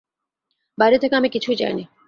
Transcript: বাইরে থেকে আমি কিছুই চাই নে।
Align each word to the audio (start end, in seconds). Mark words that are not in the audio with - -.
বাইরে 0.77 0.97
থেকে 0.97 1.15
আমি 1.15 1.29
কিছুই 1.29 1.55
চাই 1.55 1.73
নে। 1.73 1.83